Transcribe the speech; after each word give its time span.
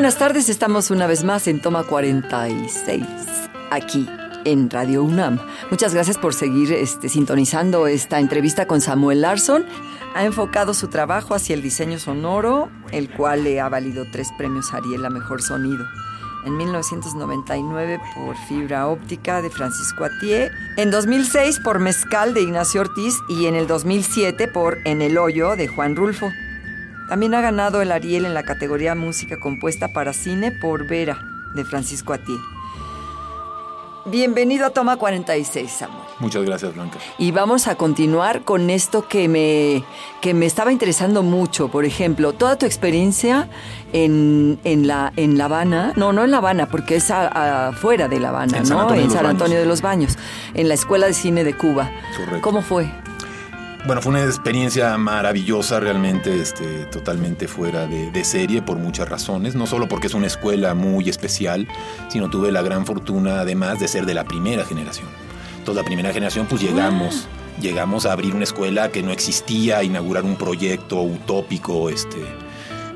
Buenas 0.00 0.16
tardes, 0.16 0.48
estamos 0.48 0.90
una 0.90 1.06
vez 1.06 1.24
más 1.24 1.46
en 1.46 1.60
Toma 1.60 1.84
46, 1.84 3.04
aquí 3.70 4.08
en 4.46 4.70
Radio 4.70 5.04
UNAM. 5.04 5.38
Muchas 5.70 5.92
gracias 5.92 6.16
por 6.16 6.32
seguir 6.32 6.72
este, 6.72 7.10
sintonizando 7.10 7.86
esta 7.86 8.18
entrevista 8.18 8.66
con 8.66 8.80
Samuel 8.80 9.20
Larson. 9.20 9.66
Ha 10.14 10.24
enfocado 10.24 10.72
su 10.72 10.88
trabajo 10.88 11.34
hacia 11.34 11.52
el 11.52 11.60
diseño 11.60 11.98
sonoro, 11.98 12.70
el 12.92 13.10
cual 13.10 13.44
le 13.44 13.60
ha 13.60 13.68
valido 13.68 14.06
tres 14.10 14.30
premios 14.38 14.72
Ariel 14.72 15.04
a 15.04 15.10
Mejor 15.10 15.42
Sonido. 15.42 15.84
En 16.46 16.56
1999 16.56 18.00
por 18.14 18.38
Fibra 18.48 18.86
Óptica 18.88 19.42
de 19.42 19.50
Francisco 19.50 20.04
Atié, 20.06 20.50
en 20.78 20.90
2006 20.90 21.60
por 21.62 21.78
Mezcal 21.78 22.32
de 22.32 22.40
Ignacio 22.40 22.80
Ortiz 22.80 23.16
y 23.28 23.44
en 23.44 23.54
el 23.54 23.66
2007 23.66 24.48
por 24.48 24.78
En 24.86 25.02
el 25.02 25.18
Hoyo 25.18 25.56
de 25.56 25.68
Juan 25.68 25.94
Rulfo. 25.94 26.30
También 27.10 27.34
ha 27.34 27.40
ganado 27.40 27.82
el 27.82 27.90
Ariel 27.90 28.24
en 28.24 28.34
la 28.34 28.44
categoría 28.44 28.94
Música 28.94 29.40
Compuesta 29.40 29.88
para 29.88 30.12
Cine 30.12 30.52
por 30.52 30.86
Vera, 30.86 31.20
de 31.56 31.64
Francisco 31.64 32.12
Atié. 32.12 32.36
Bienvenido 34.06 34.64
a 34.64 34.70
Toma 34.70 34.96
46, 34.96 35.68
Samuel. 35.72 36.04
Muchas 36.20 36.44
gracias, 36.44 36.72
Blanca. 36.72 36.98
Y 37.18 37.32
vamos 37.32 37.66
a 37.66 37.74
continuar 37.74 38.42
con 38.42 38.70
esto 38.70 39.08
que 39.08 39.26
me, 39.26 39.82
que 40.20 40.34
me 40.34 40.46
estaba 40.46 40.70
interesando 40.70 41.24
mucho. 41.24 41.66
Por 41.66 41.84
ejemplo, 41.84 42.32
toda 42.32 42.56
tu 42.56 42.64
experiencia 42.64 43.48
en, 43.92 44.60
en, 44.62 44.86
la, 44.86 45.12
en 45.16 45.36
La 45.36 45.46
Habana, 45.46 45.92
no, 45.96 46.12
no 46.12 46.22
en 46.22 46.30
La 46.30 46.36
Habana, 46.36 46.66
porque 46.66 46.94
es 46.94 47.10
afuera 47.10 48.06
de 48.06 48.20
La 48.20 48.28
Habana, 48.28 48.58
En 48.58 48.68
¿no? 48.68 48.94
En 48.94 49.10
San 49.10 49.26
Antonio 49.26 49.54
Baños. 49.54 49.62
de 49.62 49.66
los 49.66 49.82
Baños, 49.82 50.16
en 50.54 50.68
la 50.68 50.74
Escuela 50.74 51.08
de 51.08 51.14
Cine 51.14 51.42
de 51.42 51.56
Cuba. 51.56 51.90
Correcto. 52.16 52.40
¿Cómo 52.40 52.62
fue? 52.62 52.88
Bueno, 53.86 54.02
fue 54.02 54.10
una 54.10 54.24
experiencia 54.24 54.96
maravillosa, 54.98 55.80
realmente 55.80 56.40
este, 56.40 56.84
totalmente 56.86 57.48
fuera 57.48 57.86
de, 57.86 58.10
de 58.10 58.24
serie 58.24 58.60
por 58.60 58.76
muchas 58.76 59.08
razones. 59.08 59.54
No 59.54 59.66
solo 59.66 59.88
porque 59.88 60.06
es 60.06 60.14
una 60.14 60.26
escuela 60.26 60.74
muy 60.74 61.08
especial, 61.08 61.66
sino 62.08 62.28
tuve 62.28 62.52
la 62.52 62.60
gran 62.60 62.84
fortuna 62.84 63.40
además 63.40 63.80
de 63.80 63.88
ser 63.88 64.04
de 64.04 64.12
la 64.12 64.24
primera 64.24 64.64
generación. 64.66 65.08
Toda 65.64 65.82
la 65.82 65.86
primera 65.86 66.12
generación 66.12 66.46
pues 66.46 66.60
llegamos, 66.60 67.26
llegamos 67.60 68.04
a 68.04 68.12
abrir 68.12 68.34
una 68.34 68.44
escuela 68.44 68.90
que 68.90 69.02
no 69.02 69.12
existía, 69.12 69.78
a 69.78 69.84
inaugurar 69.84 70.24
un 70.24 70.36
proyecto 70.36 71.00
utópico 71.00 71.88
este, 71.88 72.18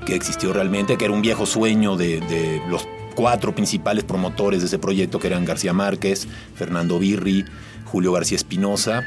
que 0.05 0.15
existió 0.15 0.53
realmente, 0.53 0.99
que 0.99 1.07
era 1.07 1.15
un 1.15 1.23
viejo 1.23 1.47
sueño 1.47 1.97
de, 1.97 2.21
de 2.21 2.63
los 2.69 2.87
cuatro 3.15 3.55
principales 3.55 4.05
promotores 4.05 4.61
de 4.61 4.67
ese 4.67 4.79
proyecto, 4.79 5.19
que 5.19 5.29
eran 5.29 5.47
García 5.47 5.73
Márquez, 5.73 6.29
Fernando 6.55 6.99
Birri, 6.99 7.47
Julio 7.87 8.13
García 8.13 8.37
Espinosa 8.37 9.03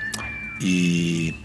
y, 0.59 1.35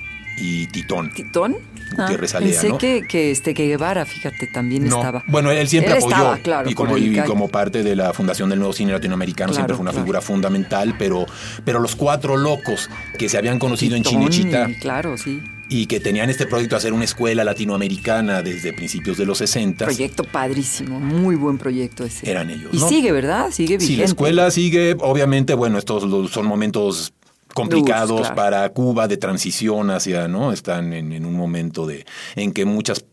y 0.42 0.66
Titón. 0.66 1.12
¿Titón? 1.12 1.56
Gutiérrez 1.96 2.34
Alea, 2.34 2.48
pensé 2.52 2.68
¿no? 2.70 2.78
que, 2.78 3.02
que, 3.06 3.30
este, 3.30 3.52
que 3.52 3.66
Guevara, 3.66 4.06
fíjate, 4.06 4.46
también 4.46 4.88
No, 4.88 4.96
estaba. 4.96 5.22
Bueno, 5.28 5.50
él 5.50 5.68
siempre 5.68 5.92
Él 5.92 5.98
apoyó. 5.98 6.16
estaba, 6.16 6.38
claro, 6.38 6.70
y, 6.70 6.74
como, 6.74 6.96
y 6.96 7.14
como 7.26 7.48
parte 7.48 7.82
de 7.82 7.94
la 7.94 8.12
fundación 8.14 8.48
del 8.48 8.58
nuevo 8.60 8.72
cine 8.72 8.92
latinoamericano, 8.92 9.48
Claro, 9.52 9.54
siempre 9.56 9.76
fue 9.76 9.82
una 9.82 9.90
claro. 9.90 10.04
figura 10.04 10.20
fundamental, 10.22 10.94
pero, 10.98 11.26
pero 11.66 11.80
los 11.80 11.94
cuatro 11.94 12.36
locos 12.38 12.88
que 13.18 13.28
se 13.28 13.36
habían 13.36 13.58
conocido 13.58 13.94
en 13.94 14.02
Titón, 14.04 14.70
y- 14.70 14.74
Claro, 14.80 15.18
sí. 15.18 15.42
y 15.68 15.84
que 15.86 16.00
tenían 16.00 16.30
este 16.30 16.46
proyecto 16.46 16.76
de 16.76 16.78
hacer 16.78 16.92
una 16.94 17.04
escuela 17.04 17.44
latinoamericana 17.44 18.40
desde 18.42 18.72
principios 18.72 19.18
de 19.18 19.26
los 19.26 19.36
60 19.38 19.84
Proyecto 19.84 20.24
padrísimo, 20.24 20.98
muy 20.98 21.34
buen 21.36 21.58
proyecto 21.58 22.04
ese. 22.04 22.30
eran 22.30 22.48
ellos. 22.48 22.70
Y 22.72 22.78
¿no? 22.78 22.88
sigue, 22.88 23.12
¿verdad? 23.12 23.50
Sigue 23.50 23.76
vigente. 23.76 23.86
Sí, 23.86 23.96
la 23.96 24.04
escuela 24.06 24.50
sigue, 24.50 24.96
obviamente, 24.98 25.52
bueno, 25.54 25.76
estos 25.78 26.04
son 26.32 26.46
momentos 26.46 27.12
complicados 27.54 28.20
claro. 28.20 28.34
para 28.34 28.68
Cuba 28.70 29.08
de 29.08 29.16
transición 29.16 29.90
hacia, 29.90 30.28
¿no? 30.28 30.52
Están 30.52 30.92
en, 30.92 31.12
en 31.12 31.26
un 31.26 31.34
momento 31.34 31.86
de 31.86 32.06
en 32.36 32.52
que 32.52 32.64
muchas 32.64 33.04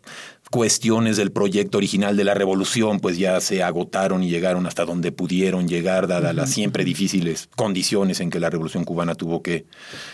cuestiones 0.50 1.18
del 1.18 1.32
proyecto 1.32 1.78
original 1.78 2.18
de 2.18 2.24
la 2.24 2.34
revolución 2.34 3.00
pues 3.00 3.18
ya 3.18 3.40
se 3.40 3.62
agotaron 3.62 4.24
y 4.24 4.30
llegaron 4.30 4.66
hasta 4.66 4.84
donde 4.84 5.12
pudieron 5.12 5.68
llegar 5.68 6.08
dadas 6.08 6.34
las 6.34 6.50
siempre 6.50 6.84
difíciles 6.84 7.50
condiciones 7.56 8.20
en 8.20 8.32
que 8.32 8.40
la 8.40 8.50
revolución 8.50 8.84
cubana 8.84 9.14
tuvo 9.14 9.44
que 9.44 9.66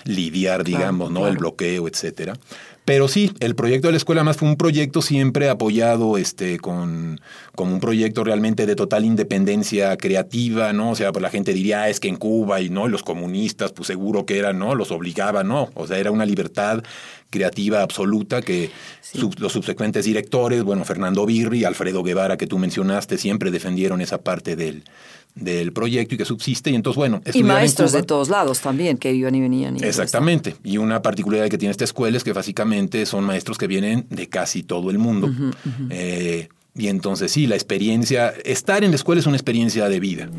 lidiar 0.04 0.66
digamos 0.66 1.10
no 1.10 1.28
el 1.28 1.38
bloqueo 1.38 1.88
etcétera 1.88 2.34
pero 2.86 3.08
sí, 3.08 3.32
el 3.40 3.56
proyecto 3.56 3.88
de 3.88 3.94
la 3.94 3.98
escuela 3.98 4.24
más 4.24 4.38
fue 4.38 4.48
un 4.48 4.58
proyecto 4.58 5.02
siempre 5.02 5.50
apoyado 5.50 6.18
este, 6.20 6.60
con, 6.60 7.20
con 7.56 7.70
un 7.74 7.80
proyecto 7.80 8.24
realmente 8.24 8.68
de 8.68 8.76
total 8.76 9.06
independencia 9.06 9.98
creativa, 9.98 10.72
¿no? 10.72 10.92
O 10.92 10.96
sea, 10.96 11.12
pues 11.12 11.24
la 11.24 11.32
gente 11.32 11.52
diría, 11.54 11.82
"Ah, 11.84 11.90
es 11.90 12.00
que 12.00 12.08
en 12.10 12.16
Cuba 12.18 12.62
y 12.62 12.70
no, 12.70 12.88
los 12.88 13.02
comunistas, 13.02 13.72
pues 13.74 13.88
seguro 13.88 14.26
que 14.28 14.38
eran, 14.38 14.60
¿no? 14.60 14.76
Los 14.76 14.92
obligaban, 14.92 15.48
¿no? 15.48 15.70
O 15.74 15.88
sea, 15.88 15.98
era 15.98 16.12
una 16.12 16.26
libertad 16.28 16.84
creativa 17.32 17.82
absoluta 17.82 18.42
que 18.44 18.70
sub- 19.02 19.40
los 19.40 19.52
subsecuentes 19.52 20.06
directores, 20.06 20.64
bueno, 20.64 20.86
Fernando 20.86 21.26
Birri, 21.26 21.64
Alfredo 21.66 22.04
Guevara, 22.04 22.38
que 22.38 22.48
tú 22.48 22.60
mencionaste, 22.60 23.18
siempre 23.18 23.50
defendieron 23.52 24.00
esa 24.00 24.20
parte 24.20 24.56
del, 24.56 24.84
del 25.36 25.74
proyecto 25.74 26.16
y 26.16 26.18
que 26.18 26.26
subsiste. 26.26 26.72
Y 26.72 26.76
entonces, 26.76 26.96
bueno, 26.98 27.22
Y 27.34 27.40
en 27.40 27.46
maestros 27.48 27.92
Cuba- 27.92 28.02
de 28.02 28.08
todos 28.08 28.30
lados 28.30 28.62
también, 28.62 28.98
que 28.98 29.14
iban 29.14 29.36
y 29.36 29.42
venían. 29.42 29.78
y. 29.78 29.84
Exactamente. 29.84 30.56
Y 30.64 30.78
una 30.78 31.02
particularidad 31.02 31.50
que 31.50 31.58
tiene 31.58 31.72
esta 31.72 31.84
escuela 31.84 32.18
es 32.18 32.24
que 32.24 32.34
básicamente 32.34 33.06
son 33.06 33.24
maestros 33.26 33.58
que 33.58 33.68
vienen 33.68 34.06
de 34.10 34.28
casi 34.28 34.64
todo 34.64 34.90
el 34.90 34.98
mundo. 34.98 35.30
Eh, 35.90 36.48
y 36.78 36.88
entonces 36.88 37.32
sí, 37.32 37.48
la 37.48 37.56
experiencia, 37.56 38.34
estar 38.44 38.84
en 38.84 38.92
la 38.92 38.96
escuela 38.96 39.20
es 39.22 39.28
una 39.28 39.38
experiencia 39.38 39.88
de 39.90 40.00
vida. 40.00 40.30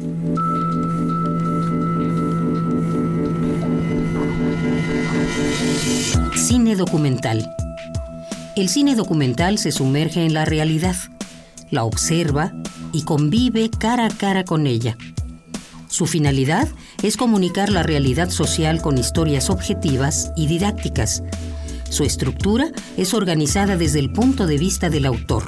Cine 6.34 6.76
documental. 6.76 7.48
El 8.56 8.68
cine 8.68 8.94
documental 8.94 9.58
se 9.58 9.72
sumerge 9.72 10.24
en 10.24 10.32
la 10.34 10.44
realidad, 10.44 10.96
la 11.70 11.84
observa 11.84 12.52
y 12.92 13.02
convive 13.02 13.70
cara 13.70 14.06
a 14.06 14.10
cara 14.10 14.44
con 14.44 14.66
ella. 14.66 14.96
Su 15.88 16.06
finalidad 16.06 16.68
es 17.02 17.16
comunicar 17.16 17.70
la 17.70 17.82
realidad 17.82 18.30
social 18.30 18.82
con 18.82 18.98
historias 18.98 19.50
objetivas 19.50 20.32
y 20.36 20.46
didácticas. 20.46 21.22
Su 21.88 22.04
estructura 22.04 22.70
es 22.96 23.14
organizada 23.14 23.76
desde 23.76 24.00
el 24.00 24.12
punto 24.12 24.46
de 24.46 24.58
vista 24.58 24.90
del 24.90 25.06
autor. 25.06 25.44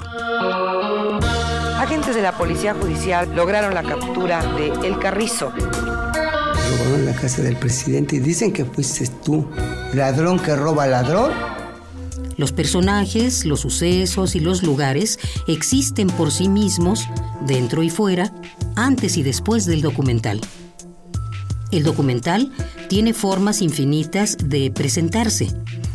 Agentes 1.77 2.15
de 2.15 2.23
la 2.23 2.33
Policía 2.33 2.75
Judicial 2.75 3.35
lograron 3.35 3.75
la 3.75 3.83
captura 3.83 4.43
de 4.55 4.87
El 4.87 4.99
Carrizo. 4.99 5.51
robaron 5.51 7.07
la 7.07 7.15
casa 7.15 7.43
del 7.43 7.57
presidente 7.57 8.17
y 8.17 8.21
dicen 8.21 8.53
que 8.53 8.65
fuiste 8.65 9.07
tú, 9.25 9.49
ladrón 9.95 10.39
que 10.39 10.55
roba 10.55 10.87
ladrón. 10.87 11.33
Los 12.39 12.53
personajes, 12.53 13.45
los 13.45 13.61
sucesos 13.61 14.37
y 14.37 14.41
los 14.41 14.63
lugares 14.63 15.19
existen 15.49 16.07
por 16.07 16.31
sí 16.31 16.49
mismos, 16.49 17.09
dentro 17.45 17.83
y 17.83 17.91
fuera, 17.91 18.33
antes 18.77 19.17
y 19.17 19.25
después 19.25 19.67
del 19.67 19.83
documental. 19.83 20.41
El 21.73 21.83
documental 21.83 22.53
tiene 22.89 23.13
formas 23.13 23.61
infinitas 23.61 24.37
de 24.43 24.71
presentarse. 24.71 25.49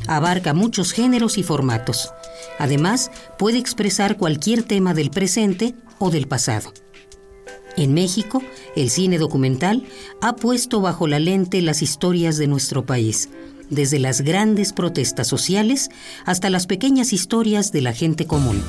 Abarca 0.05 0.53
muchos 0.53 0.91
géneros 0.91 1.37
y 1.37 1.43
formatos. 1.43 2.11
Además, 2.59 3.09
puede 3.39 3.57
expresar 3.57 4.17
cualquier 4.17 4.63
tema 4.63 4.93
del 4.93 5.11
presente 5.11 5.73
o 5.97 6.11
del 6.11 6.27
pasado. 6.27 6.73
En 7.77 7.93
México, 7.93 8.43
el 8.75 8.89
cine 8.89 9.17
documental 9.17 9.85
ha 10.21 10.35
puesto 10.35 10.81
bajo 10.81 11.07
la 11.07 11.19
lente 11.19 11.61
las 11.61 11.81
historias 11.81 12.37
de 12.37 12.47
nuestro 12.47 12.85
país, 12.85 13.29
desde 13.69 13.99
las 13.99 14.21
grandes 14.21 14.73
protestas 14.73 15.27
sociales 15.27 15.89
hasta 16.25 16.49
las 16.49 16.67
pequeñas 16.67 17.13
historias 17.13 17.71
de 17.71 17.81
la 17.81 17.93
gente 17.93 18.25
común. 18.25 18.63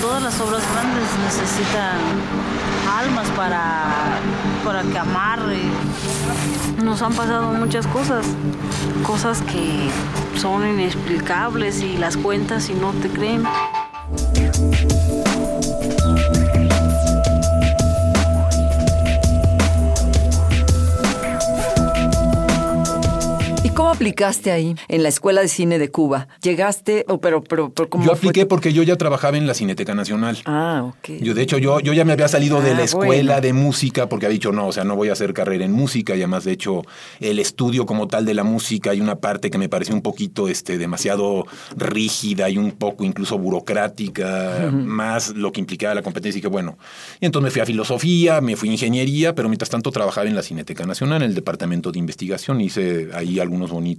Todas 0.00 0.22
las 0.22 0.40
obras 0.40 0.62
grandes 0.72 1.08
necesitan 1.24 1.98
almas 2.86 3.28
para 3.30 4.20
para 4.64 4.82
que 4.82 4.98
amarre. 4.98 5.60
Nos 6.82 7.02
han 7.02 7.12
pasado 7.12 7.52
muchas 7.52 7.86
cosas, 7.86 8.26
cosas 9.06 9.42
que 9.42 9.90
son 10.38 10.66
inexplicables 10.66 11.82
y 11.82 11.96
las 11.98 12.16
cuentas 12.16 12.70
y 12.70 12.74
no 12.74 12.92
te 12.92 13.08
creen. 13.10 13.44
Aplicaste 24.04 24.52
ahí 24.52 24.74
en 24.88 25.02
la 25.02 25.08
Escuela 25.08 25.40
de 25.40 25.48
Cine 25.48 25.78
de 25.78 25.90
Cuba? 25.90 26.28
¿Llegaste, 26.42 27.04
o 27.08 27.20
pero, 27.20 27.42
pero, 27.42 27.70
pero 27.70 27.88
¿cómo 27.88 28.04
Yo 28.04 28.12
apliqué 28.12 28.46
porque 28.46 28.72
yo 28.72 28.82
ya 28.82 28.96
trabajaba 28.96 29.36
en 29.36 29.46
la 29.46 29.54
Cineteca 29.54 29.94
Nacional. 29.94 30.38
Ah, 30.44 30.84
ok. 30.86 31.18
Yo, 31.20 31.34
de 31.34 31.42
hecho, 31.42 31.58
yo, 31.58 31.80
yo 31.80 31.92
ya 31.92 32.04
me 32.04 32.12
había 32.12 32.28
salido 32.28 32.60
de 32.60 32.72
Ah, 32.72 32.74
la 32.74 32.84
escuela 32.84 33.34
bueno. 33.34 33.40
de 33.40 33.52
música 33.52 34.08
porque 34.08 34.26
había 34.26 34.34
dicho, 34.34 34.52
no, 34.52 34.66
o 34.68 34.72
sea, 34.72 34.84
no 34.84 34.96
voy 34.96 35.08
a 35.08 35.12
hacer 35.12 35.32
carrera 35.32 35.64
en 35.64 35.72
música 35.72 36.14
y 36.14 36.18
además, 36.18 36.44
de 36.44 36.52
hecho, 36.52 36.82
el 37.20 37.38
estudio 37.38 37.86
como 37.86 38.08
tal 38.08 38.24
de 38.24 38.34
la 38.34 38.44
música 38.44 38.90
hay 38.90 39.00
una 39.00 39.16
parte 39.16 39.50
que 39.50 39.58
me 39.58 39.68
pareció 39.68 39.94
un 39.94 40.02
poquito 40.02 40.48
este, 40.48 40.76
demasiado 40.78 41.44
rígida 41.76 42.50
y 42.50 42.58
un 42.58 42.72
poco 42.72 43.04
incluso 43.04 43.38
burocrática, 43.38 44.70
más 44.72 45.30
lo 45.34 45.52
que 45.52 45.60
implicaba 45.60 45.94
la 45.94 46.02
competencia 46.02 46.38
y 46.38 46.42
que 46.42 46.48
bueno. 46.48 46.78
Y 47.20 47.26
entonces 47.26 47.44
me 47.44 47.50
fui 47.50 47.60
a 47.60 47.66
filosofía, 47.66 48.40
me 48.40 48.56
fui 48.56 48.68
a 48.68 48.72
ingeniería, 48.72 49.34
pero 49.34 49.48
mientras 49.48 49.70
tanto 49.70 49.90
trabajaba 49.90 50.26
en 50.28 50.34
la 50.34 50.42
Cineteca 50.42 50.84
Nacional, 50.84 51.22
en 51.22 51.28
el 51.30 51.34
departamento 51.34 51.92
de 51.92 51.98
investigación, 51.98 52.60
hice 52.60 53.08
ahí 53.14 53.38
algunos 53.40 53.70
bonitos 53.70 53.93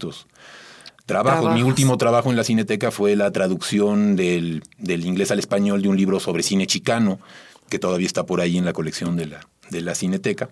trabajos. 1.05 1.53
Mi 1.53 1.63
último 1.63 1.97
trabajo 1.97 2.29
en 2.29 2.35
la 2.35 2.43
Cineteca 2.43 2.91
fue 2.91 3.15
la 3.15 3.31
traducción 3.31 4.15
del, 4.15 4.63
del 4.77 5.05
inglés 5.05 5.31
al 5.31 5.39
español 5.39 5.81
de 5.81 5.89
un 5.89 5.97
libro 5.97 6.19
sobre 6.19 6.43
cine 6.43 6.67
chicano, 6.67 7.19
que 7.69 7.79
todavía 7.79 8.07
está 8.07 8.25
por 8.25 8.41
ahí 8.41 8.57
en 8.57 8.65
la 8.65 8.73
colección 8.73 9.15
de 9.15 9.27
la, 9.27 9.47
de 9.69 9.81
la 9.81 9.95
Cineteca. 9.95 10.49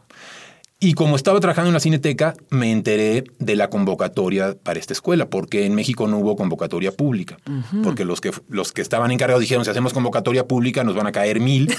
Y 0.83 0.95
como 0.95 1.15
estaba 1.15 1.39
trabajando 1.39 1.69
en 1.69 1.75
la 1.75 1.79
Cineteca, 1.79 2.33
me 2.49 2.69
enteré 2.69 3.23
de 3.39 3.55
la 3.55 3.69
convocatoria 3.69 4.53
para 4.61 4.77
esta 4.77 4.91
escuela, 4.91 5.29
porque 5.29 5.65
en 5.65 5.75
México 5.75 6.09
no 6.09 6.17
hubo 6.17 6.35
convocatoria 6.35 6.91
pública. 6.91 7.37
Porque 7.83 8.03
los 8.03 8.19
que, 8.19 8.31
los 8.49 8.73
que 8.73 8.81
estaban 8.81 9.09
encargados 9.09 9.39
dijeron, 9.39 9.63
si 9.63 9.71
hacemos 9.71 9.93
convocatoria 9.93 10.45
pública 10.45 10.83
nos 10.83 10.93
van 10.93 11.07
a 11.07 11.13
caer 11.13 11.39
mil, 11.39 11.67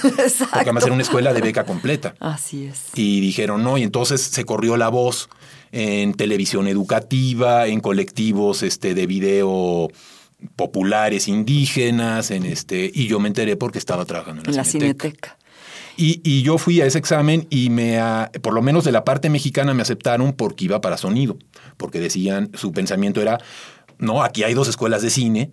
porque 0.53 0.65
vamos 0.65 0.83
a 0.83 0.85
hacer 0.85 0.93
una 0.93 1.03
escuela 1.03 1.35
de 1.35 1.43
beca 1.43 1.65
completa. 1.65 2.15
Así 2.19 2.65
es. 2.65 2.85
Y 2.95 3.21
dijeron 3.21 3.63
no, 3.63 3.77
y 3.77 3.83
entonces 3.83 4.23
se 4.23 4.47
corrió 4.47 4.79
la 4.79 4.89
voz 4.89 5.29
en 5.77 6.15
televisión 6.15 6.69
educativa, 6.69 7.67
en 7.67 7.81
colectivos 7.81 8.63
este, 8.63 8.95
de 8.95 9.09
video 9.09 9.89
populares 10.55 11.27
indígenas, 11.27 12.31
en 12.31 12.47
este, 12.47 12.89
y 12.95 13.09
yo 13.09 13.19
me 13.19 13.27
enteré 13.27 13.57
porque 13.57 13.79
estaba 13.79 14.05
trabajando 14.05 14.43
en 14.43 14.53
la, 14.53 14.59
la 14.59 14.65
Cineteca. 14.65 15.09
Cineteca. 15.09 15.39
Y, 15.97 16.21
y 16.23 16.43
yo 16.43 16.59
fui 16.59 16.81
a 16.81 16.87
ese 16.87 16.99
examen 16.99 17.49
y 17.51 17.71
me, 17.71 17.99
ah, 17.99 18.31
por 18.41 18.55
lo 18.55 18.63
menos 18.63 18.85
de 18.85 18.93
la 18.93 19.05
parte 19.05 19.31
mexicana 19.31 19.75
me 19.75 19.83
aceptaron 19.83 20.33
porque 20.33 20.67
iba 20.67 20.81
para 20.81 20.97
sonido, 20.97 21.37
porque 21.77 21.99
decían, 21.99 22.51
su 22.55 22.71
pensamiento 22.71 23.21
era, 23.21 23.39
no, 23.99 24.23
aquí 24.23 24.45
hay 24.45 24.55
dos 24.55 24.69
escuelas 24.69 25.03
de 25.03 25.11
cine 25.11 25.51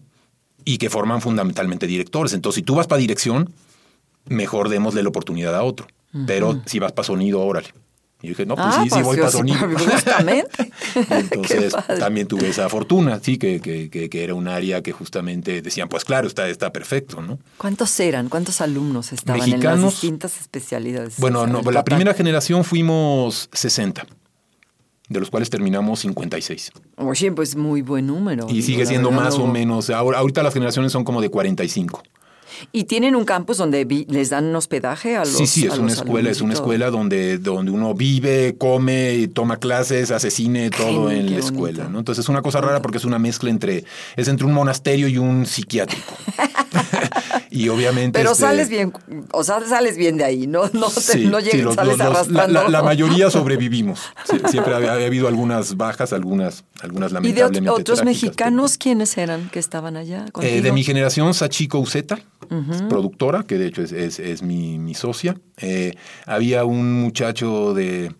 y 0.66 0.78
que 0.78 0.92
forman 0.92 1.22
fundamentalmente 1.22 1.88
directores. 1.88 2.34
Entonces, 2.34 2.58
si 2.60 2.64
tú 2.64 2.76
vas 2.76 2.86
para 2.86 3.00
dirección, 3.00 3.52
mejor 4.28 4.70
démosle 4.70 5.02
la 5.02 5.10
oportunidad 5.10 5.56
a 5.56 5.64
otro. 5.64 5.88
Pero 6.28 6.62
si 6.66 6.78
vas 6.78 6.92
para 6.92 7.06
sonido, 7.06 7.42
órale. 7.42 7.70
Y 8.22 8.28
yo 8.28 8.30
dije, 8.30 8.46
no, 8.46 8.56
pues 8.56 8.68
Ah, 8.70 8.84
sí, 8.84 8.90
sí 8.92 9.02
voy 9.02 9.18
para 9.18 9.32
sí, 9.32 9.38
sonido. 9.38 9.60
justamente. 9.78 10.72
Entonces 11.10 11.74
también 12.00 12.28
tuve 12.28 12.50
esa 12.50 12.70
fortuna, 12.70 13.20
sí, 13.22 13.38
que, 13.38 13.60
que, 13.60 13.90
que- 13.90 14.10
que 14.10 14.24
era 14.24 14.34
un 14.36 14.48
área 14.48 14.82
que 14.84 14.92
justamente 14.92 15.62
decían, 15.62 15.90
pues 15.90 16.06
claro, 16.06 16.28
está, 16.28 16.48
está 16.48 16.72
perfecto, 16.72 17.22
¿no? 17.22 17.40
¿Cuántos 17.58 18.00
eran? 18.00 18.30
¿Cuántos 18.30 18.62
alumnos 18.62 19.12
estaban 19.12 19.52
en 19.52 19.64
las 19.64 19.82
distintas 19.82 20.40
especialidades? 20.40 21.16
Bueno, 21.18 21.48
no, 21.48 21.62
la 21.72 21.84
primera 21.84 22.14
generación 22.14 22.64
fuimos 22.64 23.50
60, 23.54 24.06
de 25.10 25.20
los 25.20 25.30
cuales 25.30 25.50
terminamos 25.50 26.00
56. 26.02 26.72
Oye, 26.98 27.32
pues 27.32 27.56
muy 27.56 27.82
buen 27.82 28.08
número. 28.08 28.46
Y 28.50 28.62
sigue 28.62 28.86
siendo 28.86 29.12
más 29.12 29.36
o 29.36 29.48
menos, 29.48 29.90
ahora, 29.90 30.20
ahorita 30.20 30.44
las 30.44 30.54
generaciones 30.54 30.92
son 30.92 31.04
como 31.04 31.22
de 31.22 31.30
45. 31.30 32.04
¿Y 32.72 32.84
tienen 32.86 33.16
un 33.16 33.26
campus 33.26 33.58
donde 33.58 33.86
vi- 33.86 34.06
les 34.10 34.30
dan 34.30 34.56
hospedaje 34.56 35.16
a 35.16 35.20
los 35.22 35.30
sí, 35.30 35.48
sí, 35.48 35.66
es 35.66 35.78
una 35.78 35.92
escuela, 35.92 36.30
es 36.30 36.42
una 36.42 36.54
escuela 36.54 36.90
donde, 36.90 37.38
donde 37.38 37.72
uno 37.72 37.94
vive, 37.94 38.56
come, 38.58 39.28
toma 39.34 39.58
clases, 39.58 40.12
hace 40.12 40.32
cine, 40.32 40.70
todo 40.70 41.10
Qué 41.10 41.18
en 41.20 41.32
la 41.32 41.40
escuela, 41.40 41.88
¿no? 41.90 42.00
Entonces 42.00 42.24
es 42.26 42.30
una 42.30 42.42
cosa 42.42 42.62
rara 42.62 42.82
porque 42.82 42.98
es 42.98 43.06
una 43.06 43.20
mezcla 43.20 43.50
entre, 43.50 43.84
es 44.16 44.28
entre 44.28 44.46
un 44.46 44.54
monasterio 44.54 45.08
y 45.08 45.18
un 45.18 45.46
psiquiátrico. 45.46 46.14
y 47.52 47.68
obviamente... 47.70 48.18
Pero 48.18 48.32
este, 48.32 48.44
sales 48.46 48.70
bien, 48.70 48.92
o 49.32 49.44
sea, 49.44 49.60
sales 49.68 49.98
bien 49.98 50.18
de 50.18 50.24
ahí, 50.24 50.48
no, 50.48 50.64
no, 50.74 50.88
te- 50.90 51.02
Sí, 51.02 51.26
no 51.26 51.40
sí, 51.42 51.52
llegas, 51.52 51.62
los- 51.64 51.76
sales 51.76 51.98
los- 52.00 52.28
la, 52.30 52.48
la- 52.48 52.70
la 52.70 52.82
mayoría 52.92 53.30
sobrevivimos. 53.30 54.00
Sí, 54.24 54.38
siempre 54.50 54.74
ha, 54.74 54.78
ha 54.94 55.06
habido 55.06 55.28
algunas 55.28 55.76
bajas, 55.78 56.14
algunas, 56.14 56.64
algunas 56.82 57.12
¿Y 57.12 57.14
de 57.14 57.20
ot- 57.20 57.24
lamentablemente 57.36 57.70
otros 57.70 58.04
mexicanos 58.04 58.78
quiénes 58.78 59.18
eran 59.18 59.50
que 59.50 59.60
estaban 59.60 59.98
allá? 59.98 60.26
Eh, 60.42 60.62
de 60.62 60.72
mi 60.72 60.84
generación, 60.84 61.34
Sachiko 61.34 61.78
Uceta, 61.80 62.20
productora, 62.90 63.44
que 63.44 63.58
de 63.58 63.68
hecho 63.68 63.82
es, 63.84 63.92
es- 63.92 64.20
es 64.20 64.42
mi, 64.42 64.80
mi 64.80 64.94
socia. 64.96 65.36
Eh, 65.58 65.94
había 66.26 66.64
un 66.66 66.94
muchacho 67.02 67.74
de, 67.74 68.14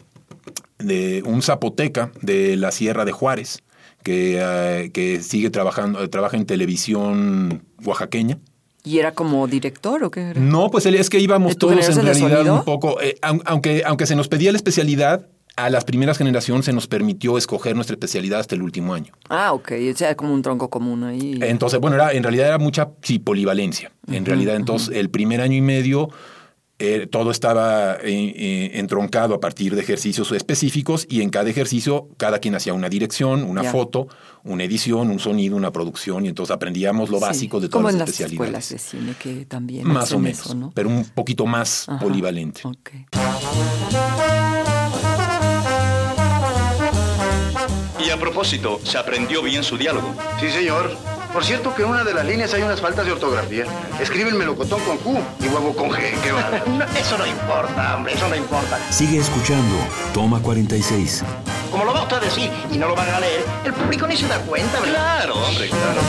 de 0.80 1.24
un 1.26 1.42
zapoteca 1.42 2.12
de 2.22 2.56
la 2.58 2.72
Sierra 2.72 3.06
de 3.06 3.12
Juárez, 3.14 3.64
que, 4.04 4.40
eh, 4.42 4.92
que 4.92 5.22
sigue 5.22 5.50
trabajando, 5.52 6.10
trabaja 6.10 6.36
en 6.38 6.46
televisión 6.46 7.64
oaxaqueña. 7.86 8.40
¿Y 8.84 8.98
era 9.00 9.12
como 9.14 9.48
director 9.48 10.04
o 10.04 10.10
qué 10.12 10.22
era? 10.32 10.40
No, 10.42 10.72
pues 10.72 10.86
él- 10.86 10.96
es 10.96 11.10
que 11.10 11.20
íbamos 11.20 11.50
¿De 11.50 11.56
tu 11.56 11.68
todos 11.68 11.88
en 11.98 12.04
realidad 12.06 12.46
un 12.54 12.64
poco, 12.64 13.00
eh, 13.02 13.18
aun- 13.22 13.42
aunque, 13.46 13.84
aunque 13.86 14.06
se 14.06 14.16
nos 14.16 14.28
pedía 14.28 14.52
la 14.52 14.58
especialidad, 14.58 15.28
a 15.58 15.70
las 15.70 15.84
primeras 15.84 16.18
generaciones 16.18 16.66
se 16.66 16.74
nos 16.74 16.88
permitió 16.88 17.38
escoger 17.38 17.76
nuestra 17.76 17.94
especialidad 17.94 18.40
hasta 18.40 18.56
el 18.56 18.62
último 18.64 18.94
año. 18.94 19.14
Ah, 19.30 19.52
ok, 19.54 19.74
o 19.94 19.98
sea, 19.98 20.16
como 20.16 20.34
un 20.34 20.42
tronco 20.42 20.70
común 20.70 21.04
ahí. 21.04 21.38
Entonces, 21.42 21.80
bueno, 21.80 21.98
era, 21.98 22.14
en 22.14 22.24
realidad 22.24 22.48
era 22.48 22.58
mucha 22.58 22.90
sí, 23.04 23.20
polivalencia. 23.20 23.92
En 24.12 24.26
realidad, 24.26 24.56
entonces, 24.56 24.96
el 24.96 25.10
primer 25.10 25.42
año 25.42 25.58
y 25.58 25.62
medio 25.62 26.10
eh, 26.84 27.06
todo 27.08 27.30
estaba 27.30 27.94
eh, 27.98 28.34
eh, 28.36 28.72
entroncado 28.80 29.36
a 29.36 29.40
partir 29.40 29.76
de 29.76 29.82
ejercicios 29.82 30.32
específicos 30.32 31.06
y 31.10 31.22
en 31.22 31.30
cada 31.30 31.48
ejercicio 31.50 32.10
cada 32.18 32.40
quien 32.40 32.56
hacía 32.56 32.74
una 32.74 32.90
dirección, 32.90 33.44
una 33.44 33.64
foto, 33.64 34.08
una 34.44 34.64
edición, 34.64 35.12
un 35.12 35.20
sonido, 35.20 35.56
una 35.56 35.72
producción 35.72 36.26
y 36.26 36.30
entonces 36.30 36.56
aprendíamos 36.56 37.12
lo 37.12 37.20
Sí, 37.20 37.24
básico 37.24 37.60
de 37.60 37.70
Como 37.70 37.84
todas 37.84 37.94
en 37.94 38.00
las 38.00 38.10
las 38.10 38.20
especialidades. 38.20 38.72
escuelas 38.72 38.92
de 39.04 39.14
cine 39.22 39.36
que 39.40 39.46
también 39.46 39.88
Más 39.88 40.12
o 40.12 40.18
menos, 40.18 40.40
eso, 40.40 40.56
¿no? 40.56 40.72
pero 40.74 40.90
un 40.90 41.06
poquito 41.06 41.46
más 41.46 41.88
Ajá. 41.88 42.00
polivalente. 42.00 42.62
Y 48.04 48.10
a 48.10 48.18
propósito, 48.20 48.80
¿se 48.84 48.98
aprendió 48.98 49.44
bien 49.44 49.64
su 49.64 49.78
diálogo? 49.78 50.14
Sí, 50.40 50.50
señor. 50.50 50.98
Por 51.34 51.46
cierto 51.46 51.74
que 51.74 51.84
en 51.84 51.90
una 51.90 52.04
de 52.04 52.14
las 52.14 52.26
líneas 52.26 52.54
hay 52.54 52.62
unas 52.62 52.82
faltas 52.82 53.06
de 53.06 53.14
ortografía. 53.14 53.66
Escribe 54.02 54.30
el 54.30 54.36
melocotón 54.36 54.82
con 54.82 54.98
Q 54.98 55.18
y 55.40 55.48
huevo 55.48 55.74
con 55.74 55.90
G. 55.90 56.12
¿Qué 56.22 56.32
va? 56.34 56.50
eso 57.00 57.18
no 57.18 57.26
importa, 57.26 57.96
hombre, 57.96 58.14
eso 58.14 58.28
no 58.28 58.36
importa. 58.36 58.78
Sigue 58.92 59.20
escuchando. 59.20 59.78
Toma 60.14 60.42
46. 60.42 61.24
Como 61.72 61.86
lo 61.86 61.94
va 61.94 62.02
usted 62.04 62.18
a 62.18 62.20
decir 62.20 62.52
y 62.70 62.78
no 62.78 62.90
lo 62.90 62.96
van 62.96 63.10
a 63.10 63.20
leer, 63.22 63.46
el 63.64 63.74
público 63.74 64.08
ni 64.08 64.18
se 64.18 64.28
da 64.28 64.40
cuenta, 64.40 64.80
¿verdad? 64.82 64.94
Claro, 64.94 65.36
hombre, 65.36 65.70
claro. 65.70 66.02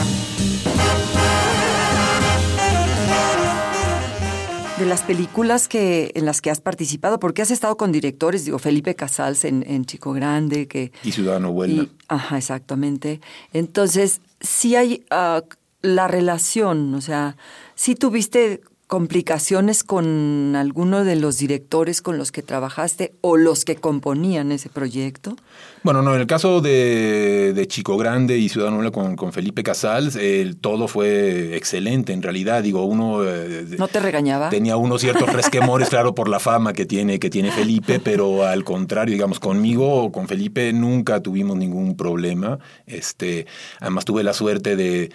De 4.82 4.88
las 4.88 5.02
películas 5.02 5.68
que 5.68 6.10
en 6.16 6.26
las 6.26 6.40
que 6.40 6.50
has 6.50 6.60
participado, 6.60 7.20
porque 7.20 7.40
has 7.40 7.52
estado 7.52 7.76
con 7.76 7.92
directores, 7.92 8.44
digo, 8.44 8.58
Felipe 8.58 8.96
Casals 8.96 9.44
en, 9.44 9.64
en 9.68 9.84
Chico 9.84 10.12
Grande, 10.12 10.66
que 10.66 10.90
Y 11.04 11.12
Ciudadano. 11.12 11.54
Y- 11.68 11.88
ajá, 12.08 12.36
exactamente. 12.36 13.20
Entonces, 13.52 14.20
sí 14.40 14.74
hay 14.74 15.04
ah, 15.10 15.44
la 15.82 16.08
relación, 16.08 16.96
o 16.96 17.00
sea, 17.00 17.36
sí 17.76 17.94
tuviste 17.94 18.60
complicaciones 18.92 19.84
con 19.84 20.54
alguno 20.54 21.02
de 21.02 21.16
los 21.16 21.38
directores 21.38 22.02
con 22.02 22.18
los 22.18 22.30
que 22.30 22.42
trabajaste 22.42 23.14
o 23.22 23.38
los 23.38 23.64
que 23.64 23.76
componían 23.76 24.52
ese 24.52 24.68
proyecto. 24.68 25.34
Bueno, 25.82 26.02
no, 26.02 26.14
en 26.14 26.20
el 26.20 26.26
caso 26.26 26.60
de, 26.60 27.54
de 27.54 27.66
Chico 27.66 27.96
Grande 27.96 28.36
y 28.36 28.50
Ciudadano 28.50 28.76
Huelna 28.76 28.90
con, 28.90 29.16
con 29.16 29.32
Felipe 29.32 29.62
Casals, 29.62 30.14
el, 30.14 30.58
todo 30.58 30.88
fue 30.88 31.56
excelente 31.56 32.12
en 32.12 32.20
realidad. 32.20 32.62
Digo, 32.62 32.84
uno... 32.84 33.24
eh, 33.24 33.64
¿No 33.78 33.88
te 33.88 33.98
regañaba? 33.98 34.50
Tenía 34.50 34.76
unos 34.76 35.00
ciertos 35.00 35.32
resquemores, 35.32 35.88
claro, 35.88 36.14
por 36.14 36.28
la 36.28 36.38
fama 36.38 36.74
que 36.74 36.84
tiene, 36.84 37.18
que 37.18 37.30
tiene 37.30 37.50
Felipe, 37.50 37.98
pero 37.98 38.44
al 38.44 38.62
contrario, 38.62 39.14
digamos, 39.14 39.40
conmigo 39.40 40.04
o 40.04 40.12
con 40.12 40.28
Felipe 40.28 40.70
nunca 40.74 41.20
tuvimos 41.20 41.56
ningún 41.56 41.96
problema. 41.96 42.58
Este, 42.86 43.46
además 43.80 44.04
tuve 44.04 44.22
la 44.22 44.34
suerte 44.34 44.76
de. 44.76 45.10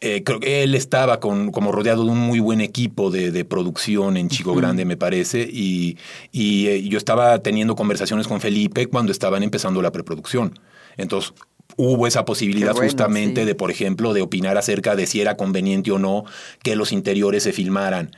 Eh, 0.00 0.22
creo 0.24 0.38
que 0.40 0.62
él 0.62 0.74
estaba 0.74 1.18
con, 1.18 1.50
como 1.50 1.72
rodeado 1.72 2.04
de 2.04 2.10
un 2.10 2.18
muy 2.18 2.40
buen 2.40 2.60
equipo 2.60 3.10
de, 3.10 3.32
de 3.32 3.44
producción 3.44 4.16
en 4.16 4.28
Chico. 4.28 4.54
Grande, 4.54 4.84
me 4.84 4.96
parece, 4.96 5.48
y, 5.50 5.98
y, 6.30 6.68
eh, 6.68 6.82
yo 6.88 6.98
estaba 6.98 7.38
teniendo 7.42 7.74
conversaciones 7.74 8.28
con 8.28 8.40
Felipe 8.40 8.86
cuando 8.86 9.10
estaban 9.10 9.42
empezando 9.42 9.82
la 9.82 9.90
preproducción. 9.90 10.58
Entonces, 10.96 11.34
hubo 11.76 12.06
esa 12.06 12.24
posibilidad 12.24 12.72
bueno, 12.72 12.86
justamente 12.86 13.42
sí. 13.42 13.46
de, 13.46 13.54
por 13.54 13.70
ejemplo, 13.70 14.12
de 14.12 14.22
opinar 14.22 14.56
acerca 14.56 14.94
de 14.96 15.06
si 15.06 15.20
era 15.20 15.36
conveniente 15.36 15.90
o 15.90 15.98
no 15.98 16.24
que 16.62 16.76
los 16.76 16.92
interiores 16.92 17.42
se 17.42 17.52
filmaran 17.52 18.10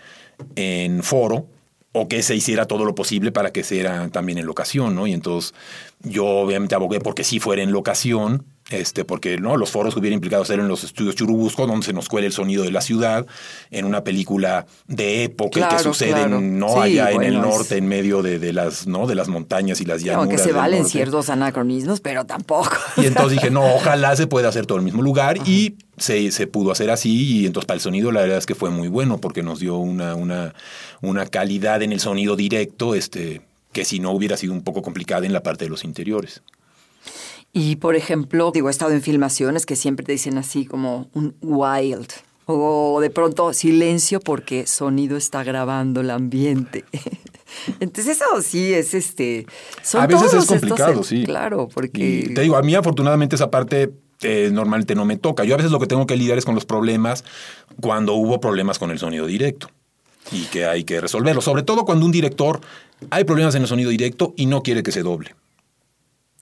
en 0.56 1.02
foro 1.02 1.46
o 1.92 2.08
que 2.08 2.22
se 2.22 2.36
hiciera 2.36 2.66
todo 2.66 2.84
lo 2.84 2.94
posible 2.94 3.32
para 3.32 3.52
que 3.52 3.64
sea 3.64 4.08
también 4.08 4.38
en 4.38 4.46
locación, 4.46 4.94
¿no? 4.94 5.06
Y 5.06 5.12
entonces 5.12 5.54
yo 6.00 6.24
obviamente 6.24 6.74
abogué 6.74 7.00
porque 7.00 7.24
sí 7.24 7.40
fuera 7.40 7.62
en 7.62 7.72
locación, 7.72 8.44
este, 8.70 9.04
porque 9.04 9.38
no 9.38 9.56
los 9.56 9.70
foros 9.70 9.94
que 9.94 10.00
hubiera 10.00 10.14
implicado 10.14 10.44
ser 10.44 10.60
en 10.60 10.68
los 10.68 10.84
estudios 10.84 11.16
Churubusco, 11.16 11.66
donde 11.66 11.84
se 11.84 11.92
nos 11.92 12.08
cuela 12.08 12.26
el 12.26 12.32
sonido 12.32 12.62
de 12.62 12.70
la 12.70 12.80
ciudad, 12.80 13.26
en 13.70 13.84
una 13.84 14.04
película 14.04 14.66
de 14.86 15.24
época 15.24 15.68
que 15.68 15.78
sucede 15.80 16.28
no 16.28 16.80
allá 16.80 17.10
en 17.10 17.22
el 17.22 17.40
norte, 17.40 17.76
en 17.76 17.88
medio 17.88 18.22
de, 18.22 18.52
las, 18.52 18.86
¿no? 18.86 19.06
de 19.06 19.14
las 19.14 19.28
montañas 19.28 19.80
y 19.80 19.84
las 19.84 20.02
llanuras. 20.02 20.28
Aunque 20.28 20.38
se 20.38 20.52
valen 20.52 20.86
ciertos 20.86 21.30
anacronismos, 21.30 22.00
pero 22.00 22.24
tampoco. 22.24 22.76
Y 22.96 23.06
entonces 23.06 23.32
dije, 23.32 23.50
no, 23.50 23.74
ojalá 23.74 24.14
se 24.16 24.26
pueda 24.26 24.48
hacer 24.48 24.66
todo 24.66 24.78
en 24.78 24.82
el 24.82 24.84
mismo 24.86 25.02
lugar. 25.02 25.38
Y 25.48 25.74
se, 25.96 26.30
se, 26.30 26.46
pudo 26.46 26.70
hacer 26.70 26.90
así. 26.90 27.40
Y 27.40 27.46
entonces 27.46 27.66
para 27.66 27.76
el 27.76 27.80
sonido 27.80 28.12
la 28.12 28.20
verdad 28.22 28.38
es 28.38 28.46
que 28.46 28.54
fue 28.54 28.70
muy 28.70 28.88
bueno, 28.88 29.18
porque 29.18 29.42
nos 29.42 29.60
dio 29.60 29.76
una, 29.76 30.14
una, 30.14 30.54
una 31.00 31.26
calidad 31.26 31.82
en 31.82 31.92
el 31.92 32.00
sonido 32.00 32.36
directo, 32.36 32.94
este, 32.94 33.42
que 33.72 33.84
si 33.84 34.00
no 34.00 34.12
hubiera 34.12 34.36
sido 34.36 34.52
un 34.52 34.62
poco 34.62 34.82
complicada 34.82 35.26
en 35.26 35.32
la 35.32 35.42
parte 35.42 35.64
de 35.64 35.70
los 35.70 35.84
interiores. 35.84 36.42
Y 37.52 37.76
por 37.76 37.96
ejemplo, 37.96 38.52
digo, 38.52 38.68
he 38.68 38.70
estado 38.70 38.92
en 38.92 39.02
filmaciones 39.02 39.66
que 39.66 39.76
siempre 39.76 40.04
te 40.04 40.12
dicen 40.12 40.38
así 40.38 40.66
como 40.66 41.08
un 41.14 41.34
wild. 41.40 42.08
O 42.46 43.00
de 43.00 43.10
pronto 43.10 43.52
silencio 43.52 44.20
porque 44.20 44.66
sonido 44.66 45.16
está 45.16 45.44
grabando 45.44 46.00
el 46.00 46.10
ambiente. 46.10 46.84
Entonces 47.80 48.16
eso 48.16 48.42
sí 48.42 48.72
es 48.72 48.94
este. 48.94 49.46
a 49.94 50.06
veces 50.06 50.32
es 50.34 50.46
complicado, 50.46 51.02
sí. 51.02 51.24
Claro, 51.24 51.68
porque. 51.72 52.32
te 52.34 52.40
digo, 52.40 52.56
a 52.56 52.62
mí 52.62 52.74
afortunadamente 52.74 53.36
esa 53.36 53.50
parte 53.50 53.92
eh, 54.22 54.50
normalmente 54.52 54.94
no 54.94 55.04
me 55.04 55.16
toca. 55.16 55.44
Yo 55.44 55.54
a 55.54 55.56
veces 55.56 55.72
lo 55.72 55.80
que 55.80 55.86
tengo 55.86 56.06
que 56.06 56.16
lidiar 56.16 56.38
es 56.38 56.44
con 56.44 56.54
los 56.54 56.64
problemas 56.64 57.24
cuando 57.80 58.14
hubo 58.14 58.40
problemas 58.40 58.78
con 58.78 58.90
el 58.90 58.98
sonido 58.98 59.26
directo 59.26 59.68
y 60.32 60.44
que 60.46 60.66
hay 60.66 60.84
que 60.84 61.00
resolverlo. 61.00 61.40
Sobre 61.40 61.62
todo 61.62 61.84
cuando 61.84 62.06
un 62.06 62.12
director 62.12 62.60
hay 63.10 63.24
problemas 63.24 63.54
en 63.54 63.62
el 63.62 63.68
sonido 63.68 63.90
directo 63.90 64.34
y 64.36 64.46
no 64.46 64.62
quiere 64.62 64.82
que 64.82 64.92
se 64.92 65.02
doble. 65.02 65.34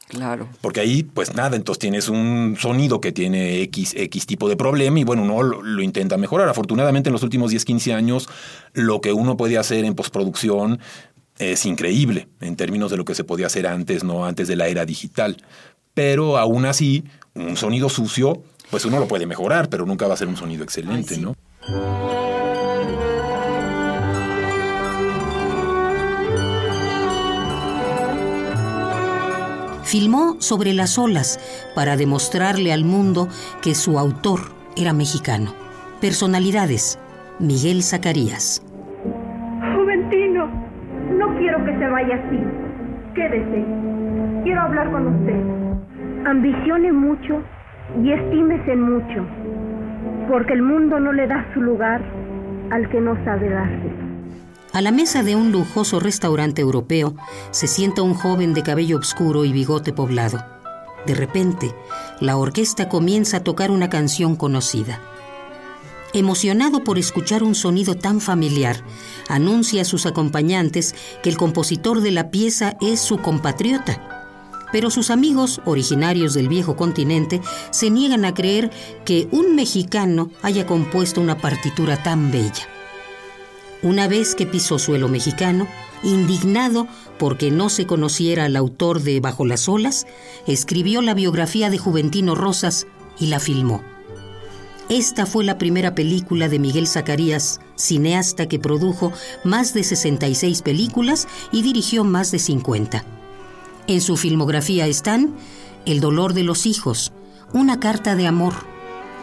Claro. 0.08 0.48
Porque 0.60 0.80
ahí, 0.80 1.02
pues 1.02 1.34
nada, 1.34 1.56
entonces 1.56 1.78
tienes 1.78 2.08
un 2.08 2.56
sonido 2.58 3.00
que 3.00 3.12
tiene 3.12 3.60
X, 3.62 3.94
X 3.96 4.26
tipo 4.26 4.48
de 4.48 4.56
problema 4.56 4.98
y 4.98 5.04
bueno, 5.04 5.22
uno 5.22 5.42
lo, 5.42 5.82
intenta 5.82 6.16
mejorar. 6.16 6.48
Afortunadamente 6.48 7.10
en 7.10 7.12
los 7.12 7.22
últimos 7.22 7.50
10, 7.50 7.64
15 7.64 7.92
años, 7.92 8.28
lo 8.72 9.00
que 9.00 9.12
uno 9.12 9.36
puede 9.36 9.58
hacer 9.58 9.84
en 9.84 9.94
postproducción 9.94 10.80
es 11.38 11.66
increíble 11.66 12.28
en 12.40 12.56
términos 12.56 12.90
de 12.90 12.96
lo 12.96 13.04
que 13.04 13.14
se 13.14 13.24
podía 13.24 13.46
hacer 13.46 13.66
antes, 13.66 14.02
no 14.02 14.24
antes 14.24 14.48
de 14.48 14.56
la 14.56 14.68
era 14.68 14.86
digital. 14.86 15.36
Pero 15.92 16.38
aún 16.38 16.64
así, 16.64 17.04
un 17.34 17.56
sonido 17.56 17.88
sucio, 17.88 18.42
pues 18.70 18.84
uno 18.84 18.98
lo 18.98 19.08
puede 19.08 19.26
mejorar, 19.26 19.68
pero 19.68 19.84
nunca 19.84 20.06
va 20.06 20.14
a 20.14 20.16
ser 20.16 20.28
un 20.28 20.36
sonido 20.36 20.64
excelente, 20.64 21.18
¿no? 21.18 21.36
Filmó 29.88 30.36
sobre 30.38 30.74
las 30.74 30.98
olas 30.98 31.40
para 31.74 31.96
demostrarle 31.96 32.74
al 32.74 32.84
mundo 32.84 33.28
que 33.62 33.74
su 33.74 33.98
autor 33.98 34.40
era 34.76 34.92
mexicano. 34.92 35.54
Personalidades, 36.00 36.98
Miguel 37.38 37.82
Zacarías. 37.82 38.62
Juventino, 39.74 40.46
no 41.18 41.34
quiero 41.38 41.64
que 41.64 41.72
se 41.78 41.88
vaya 41.88 42.16
así. 42.16 42.38
Quédese. 43.14 43.64
Quiero 44.44 44.60
hablar 44.60 44.92
con 44.92 45.06
usted. 45.06 46.28
Ambicione 46.28 46.92
mucho 46.92 47.42
y 48.04 48.12
estímese 48.12 48.76
mucho, 48.76 49.24
porque 50.28 50.52
el 50.52 50.62
mundo 50.62 51.00
no 51.00 51.12
le 51.12 51.26
da 51.26 51.46
su 51.54 51.62
lugar 51.62 52.02
al 52.70 52.88
que 52.90 53.00
no 53.00 53.16
sabe 53.24 53.48
darse. 53.48 53.97
A 54.78 54.80
la 54.80 54.92
mesa 54.92 55.24
de 55.24 55.34
un 55.34 55.50
lujoso 55.50 55.98
restaurante 55.98 56.62
europeo 56.62 57.16
se 57.50 57.66
sienta 57.66 58.02
un 58.02 58.14
joven 58.14 58.54
de 58.54 58.62
cabello 58.62 58.98
oscuro 58.98 59.44
y 59.44 59.50
bigote 59.50 59.92
poblado. 59.92 60.46
De 61.04 61.16
repente, 61.16 61.74
la 62.20 62.36
orquesta 62.36 62.88
comienza 62.88 63.38
a 63.38 63.42
tocar 63.42 63.72
una 63.72 63.90
canción 63.90 64.36
conocida. 64.36 65.02
Emocionado 66.12 66.84
por 66.84 66.96
escuchar 66.96 67.42
un 67.42 67.56
sonido 67.56 67.96
tan 67.96 68.20
familiar, 68.20 68.84
anuncia 69.28 69.82
a 69.82 69.84
sus 69.84 70.06
acompañantes 70.06 70.94
que 71.24 71.30
el 71.30 71.36
compositor 71.36 72.00
de 72.00 72.12
la 72.12 72.30
pieza 72.30 72.76
es 72.80 73.00
su 73.00 73.18
compatriota. 73.18 74.30
Pero 74.70 74.90
sus 74.90 75.10
amigos, 75.10 75.60
originarios 75.64 76.34
del 76.34 76.46
viejo 76.46 76.76
continente, 76.76 77.40
se 77.72 77.90
niegan 77.90 78.24
a 78.24 78.32
creer 78.32 78.70
que 79.04 79.26
un 79.32 79.56
mexicano 79.56 80.30
haya 80.40 80.68
compuesto 80.68 81.20
una 81.20 81.36
partitura 81.36 82.00
tan 82.00 82.30
bella. 82.30 82.77
Una 83.82 84.08
vez 84.08 84.34
que 84.34 84.46
pisó 84.46 84.78
suelo 84.78 85.08
mexicano, 85.08 85.68
indignado 86.02 86.88
porque 87.18 87.50
no 87.50 87.68
se 87.68 87.86
conociera 87.86 88.44
al 88.44 88.56
autor 88.56 89.02
de 89.02 89.20
Bajo 89.20 89.46
las 89.46 89.68
olas, 89.68 90.06
escribió 90.46 91.00
la 91.00 91.14
biografía 91.14 91.70
de 91.70 91.78
Juventino 91.78 92.34
Rosas 92.34 92.86
y 93.20 93.26
la 93.26 93.38
filmó. 93.38 93.82
Esta 94.88 95.26
fue 95.26 95.44
la 95.44 95.58
primera 95.58 95.94
película 95.94 96.48
de 96.48 96.58
Miguel 96.58 96.86
Zacarías, 96.86 97.60
cineasta 97.76 98.48
que 98.48 98.58
produjo 98.58 99.12
más 99.44 99.74
de 99.74 99.84
66 99.84 100.62
películas 100.62 101.28
y 101.52 101.62
dirigió 101.62 102.04
más 102.04 102.30
de 102.30 102.38
50. 102.38 103.04
En 103.86 104.00
su 104.00 104.16
filmografía 104.16 104.86
están 104.86 105.34
El 105.84 106.00
dolor 106.00 106.32
de 106.32 106.42
los 106.42 106.66
hijos, 106.66 107.12
Una 107.52 107.80
carta 107.80 108.16
de 108.16 108.26
amor, 108.26 108.54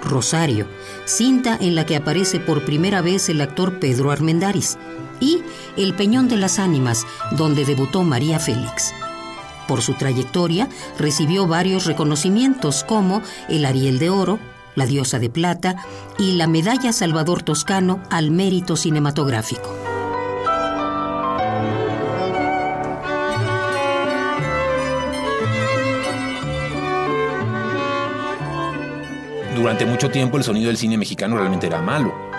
Rosario, 0.05 0.67
cinta 1.05 1.57
en 1.59 1.75
la 1.75 1.85
que 1.85 1.95
aparece 1.95 2.39
por 2.39 2.63
primera 2.63 3.01
vez 3.01 3.27
el 3.29 3.41
actor 3.41 3.79
Pedro 3.79 4.11
Armendáriz, 4.11 4.77
y 5.19 5.41
El 5.77 5.93
Peñón 5.93 6.27
de 6.27 6.37
las 6.37 6.59
Ánimas, 6.59 7.05
donde 7.31 7.65
debutó 7.65 8.03
María 8.03 8.39
Félix. 8.39 8.93
Por 9.67 9.81
su 9.81 9.93
trayectoria 9.93 10.69
recibió 10.99 11.47
varios 11.47 11.85
reconocimientos 11.85 12.83
como 12.83 13.21
el 13.49 13.65
Ariel 13.65 13.99
de 13.99 14.09
Oro, 14.09 14.39
la 14.75 14.85
Diosa 14.85 15.19
de 15.19 15.29
Plata 15.29 15.75
y 16.19 16.33
la 16.33 16.47
Medalla 16.47 16.91
Salvador 16.91 17.43
Toscano 17.43 18.01
al 18.09 18.29
Mérito 18.29 18.75
Cinematográfico. 18.75 19.84
Durante 29.75 29.91
mucho 29.91 30.09
tiempo 30.09 30.37
el 30.37 30.43
sonido 30.45 30.67
del 30.67 30.77
cine 30.77 30.97
mexicano 30.97 31.35
realmente 31.35 31.67
era 31.67 31.81
malo 31.81 32.34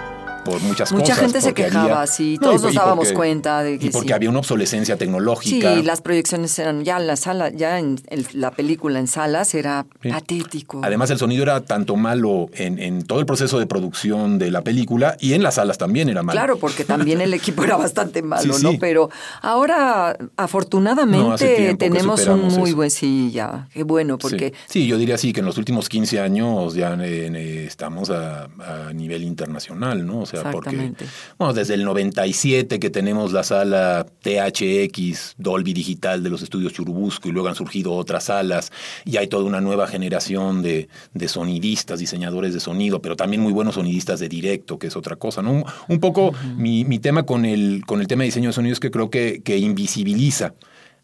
por 0.47 0.61
muchas 0.62 0.93
Mucha 0.93 1.03
cosas. 1.03 1.09
Mucha 1.09 1.15
gente 1.15 1.41
se 1.41 1.55
quejaba, 1.55 2.07
sí, 2.07 2.38
todos 2.41 2.62
nos 2.62 2.75
dábamos 2.75 3.12
cuenta 3.12 3.62
de 3.62 3.79
que 3.79 3.87
Y 3.87 3.91
porque 3.91 4.15
había 4.15 4.31
una 4.31 4.38
obsolescencia 4.38 4.97
tecnológica. 4.97 5.75
Sí, 5.75 5.83
las 5.83 6.00
proyecciones 6.00 6.59
eran, 6.59 6.85
ya 6.85 6.97
en 6.99 7.07
la 7.07 7.17
sala, 7.17 7.50
ya 7.50 7.79
en 7.79 7.97
la 8.33 8.50
película 8.50 8.99
en 8.99 9.09
salas 9.09 9.55
era 9.55 9.87
patético. 10.09 10.81
Además 10.83 11.11
el 11.11 11.19
sonido 11.19 11.43
era 11.43 11.61
tanto 11.61 11.97
malo 11.97 12.49
en, 12.55 12.79
en, 12.79 13.03
todo 13.03 13.21
el 13.21 13.26
proceso 13.26 13.59
de 13.59 13.67
producción 13.67 14.38
de 14.38 14.50
la 14.50 14.62
película 14.62 15.17
y 15.21 15.35
en 15.35 15.43
las 15.43 15.57
salas 15.57 15.79
también 15.79 16.09
era 16.09 16.23
malo. 16.23 16.38
Claro, 16.38 16.59
porque 16.59 16.85
también 16.85 17.21
el 17.21 17.35
equipo 17.35 17.65
era 17.65 17.76
bastante 17.76 18.23
malo, 18.23 18.59
¿no? 18.59 18.73
Pero 18.79 19.11
ahora, 19.43 20.17
afortunadamente, 20.37 21.75
tenemos 21.79 22.26
un 22.26 22.49
muy 22.49 22.73
buen, 22.73 22.91
sí, 22.91 23.31
ya, 23.33 23.69
qué 23.73 23.83
bueno, 23.83 24.19
porque... 24.19 24.53
Sí. 24.67 24.87
yo 24.87 24.99
diría 24.99 25.19
sí, 25.19 25.33
que 25.33 25.41
en 25.41 25.47
los 25.47 25.59
últimos 25.59 25.88
15 25.88 26.21
años 26.21 26.75
ya 26.75 26.97
eh, 27.00 27.65
estamos 27.67 28.11
a, 28.11 28.45
a 28.45 28.93
nivel 28.93 29.23
internacional, 29.23 30.07
¿no? 30.07 30.21
O 30.21 30.26
sea, 30.26 30.36
porque, 30.45 30.93
bueno, 31.38 31.55
desde 31.55 31.75
el 31.75 31.85
97 31.85 32.78
que 32.78 32.90
tenemos 32.90 33.33
la 33.33 33.43
sala 33.43 34.07
THX, 34.23 35.35
Dolby 35.38 35.73
Digital 35.73 36.23
de 36.23 36.31
los 36.31 36.43
estudios 36.43 36.73
Churubusco, 36.73 37.28
y 37.28 37.33
luego 37.33 37.49
han 37.49 37.55
surgido 37.55 37.95
otras 37.95 38.25
salas, 38.25 38.73
y 39.05 39.16
hay 39.16 39.26
toda 39.26 39.45
una 39.45 39.61
nueva 39.61 39.87
generación 39.87 40.62
de, 40.62 40.88
sonidistas, 41.26 41.99
diseñadores 41.99 42.55
de 42.55 42.61
sonido, 42.61 43.02
pero 43.02 43.16
también 43.16 43.43
muy 43.43 43.52
buenos 43.52 43.75
sonidistas 43.75 44.21
de 44.21 44.28
directo, 44.28 44.78
que 44.78 44.88
es 44.88 44.97
otra 44.97 45.16
cosa, 45.16 45.43
¿no? 45.43 45.64
Un, 45.88 46.00
poco 46.00 46.33
mi, 46.57 46.85
tema 46.99 47.25
con 47.25 47.45
el, 47.45 47.83
con 47.87 48.00
el 48.00 48.07
tema 48.07 48.23
de 48.23 48.26
diseño 48.26 48.50
de 48.50 48.55
sonido 48.55 48.73
es 48.73 48.81
que 48.81 48.90
creo 48.90 49.11
que, 49.11 49.43
que 49.43 49.59
invisibiliza 49.59 50.55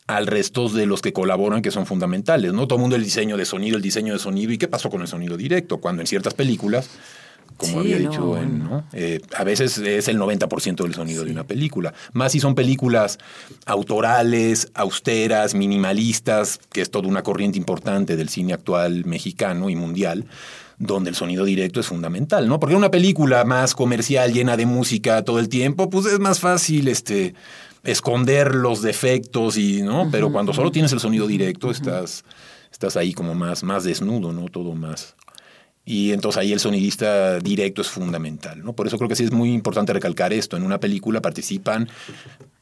al 0.07 0.27
resto 0.27 0.69
de 0.69 0.87
los 0.87 1.01
que 1.01 1.13
colaboran 1.13 1.63
que 1.63 1.71
son 1.71 1.87
fundamentales, 1.87 2.53
¿no? 2.53 2.67
Todo 2.67 2.77
el 2.77 2.81
mundo 2.81 2.97
el 2.97 3.05
diseño 3.05 3.37
de 3.37 3.45
sonido, 3.45 3.77
el 3.77 3.83
diseño 3.83 4.13
de 4.13 4.19
sonido, 4.19 4.53
¿y 4.53 4.59
qué 4.59 4.69
pasó 4.69 4.91
con 4.91 5.01
el 5.01 5.09
sonido 5.09 5.37
directo? 5.37 5.79
Cuando 5.79 6.03
en 6.03 6.07
ciertas 6.07 6.35
películas 6.35 6.91
como 7.57 7.81
había 7.81 7.99
dicho, 7.99 8.39
eh, 8.93 9.21
a 9.37 9.45
veces 9.45 9.79
es 9.79 10.09
el 10.09 10.19
90% 10.19 10.83
del 10.83 10.95
sonido 10.95 11.25
de 11.25 11.31
una 11.31 11.45
película. 11.45 11.93
Más 12.13 12.33
si 12.33 12.41
son 12.41 12.55
películas 12.55 13.19
autorales, 13.67 14.71
austeras, 14.75 15.55
minimalistas, 15.55 16.59
que 16.73 16.81
es 16.81 16.91
toda 16.91 17.09
una 17.09 17.23
corriente 17.23 17.59
importante 17.59 18.17
del 18.17 18.29
cine 18.29 18.53
actual 18.53 19.05
mexicano 19.05 19.71
y 19.71 19.77
mundial 19.77 20.27
donde 20.79 21.11
el 21.11 21.17
sonido 21.17 21.45
directo 21.45 21.79
es 21.79 21.87
fundamental, 21.87 22.49
¿no? 22.49 22.59
Porque 22.59 22.75
una 22.75 22.91
película 22.91 23.45
más 23.45 23.73
comercial, 23.73 24.33
llena 24.33 24.57
de 24.57 24.67
música 24.67 25.23
todo 25.23 25.39
el 25.39 25.49
tiempo, 25.49 25.89
pues 25.89 26.07
es 26.07 26.19
más 26.19 26.41
fácil 26.41 26.89
este, 26.89 27.35
esconder 27.85 28.55
los 28.55 28.83
defectos 28.83 29.57
y, 29.57 29.83
¿no? 29.83 30.09
Pero 30.11 30.33
cuando 30.33 30.53
solo 30.53 30.73
tienes 30.73 30.93
el 30.93 30.99
sonido 31.01 31.27
directo, 31.27 31.71
estás, 31.71 32.25
estás 32.71 32.97
ahí 32.97 33.13
como 33.13 33.35
más, 33.35 33.63
más 33.63 33.85
desnudo, 33.85 34.33
¿no? 34.33 34.49
Todo 34.49 34.75
más, 34.75 35.15
y 35.85 36.13
entonces 36.13 36.41
ahí 36.41 36.53
el 36.53 36.61
sonidista 36.61 37.39
directo 37.41 37.83
es 37.83 37.89
fundamental, 37.89 38.63
¿no? 38.63 38.73
Por 38.73 38.87
eso 38.87 38.99
creo 38.99 39.09
que 39.09 39.17
sí 39.17 39.25
es 39.25 39.33
muy 39.33 39.53
importante 39.53 39.93
recalcar 39.93 40.33
esto. 40.33 40.57
En 40.57 40.63
una 40.63 40.79
película 40.79 41.21
participan 41.21 41.89